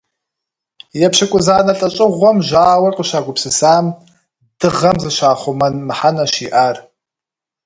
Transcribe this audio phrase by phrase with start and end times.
[1.05, 3.85] Епщыкӏузанэ лӏэщӏыгъуэм жьауэр къыщагупсысам
[4.59, 6.77] дыгъэм зыщахъумэн мыхьэнэщ иӏар.